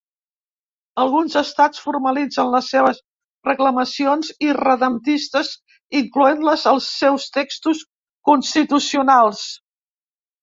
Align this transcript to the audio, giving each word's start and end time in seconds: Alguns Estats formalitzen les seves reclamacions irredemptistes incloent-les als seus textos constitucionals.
Alguns 1.01 1.33
Estats 1.39 1.81
formalitzen 1.87 2.47
les 2.53 2.69
seves 2.75 3.01
reclamacions 3.49 4.31
irredemptistes 4.47 5.51
incloent-les 5.99 6.63
als 6.73 6.87
seus 7.01 7.27
textos 7.37 7.83
constitucionals. 8.31 9.45